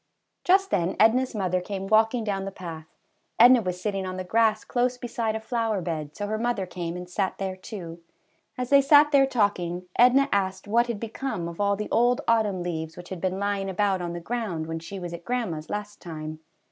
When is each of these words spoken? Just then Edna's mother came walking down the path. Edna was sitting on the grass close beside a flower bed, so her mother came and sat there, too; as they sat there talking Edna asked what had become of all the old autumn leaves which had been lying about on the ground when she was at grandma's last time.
Just 0.43 0.71
then 0.71 0.95
Edna's 0.99 1.35
mother 1.35 1.61
came 1.61 1.85
walking 1.85 2.23
down 2.23 2.43
the 2.45 2.51
path. 2.51 2.87
Edna 3.37 3.61
was 3.61 3.79
sitting 3.79 4.03
on 4.03 4.17
the 4.17 4.23
grass 4.23 4.63
close 4.65 4.97
beside 4.97 5.35
a 5.35 5.39
flower 5.39 5.79
bed, 5.79 6.15
so 6.17 6.25
her 6.25 6.39
mother 6.39 6.65
came 6.65 6.97
and 6.97 7.07
sat 7.07 7.37
there, 7.37 7.55
too; 7.55 8.01
as 8.57 8.71
they 8.71 8.81
sat 8.81 9.11
there 9.11 9.27
talking 9.27 9.85
Edna 9.95 10.27
asked 10.31 10.67
what 10.67 10.87
had 10.87 10.99
become 10.99 11.47
of 11.47 11.61
all 11.61 11.75
the 11.75 11.87
old 11.91 12.21
autumn 12.27 12.63
leaves 12.63 12.97
which 12.97 13.09
had 13.09 13.21
been 13.21 13.37
lying 13.37 13.69
about 13.69 14.01
on 14.01 14.13
the 14.13 14.19
ground 14.19 14.65
when 14.65 14.79
she 14.79 14.99
was 14.99 15.13
at 15.13 15.23
grandma's 15.23 15.69
last 15.69 16.01
time. 16.01 16.39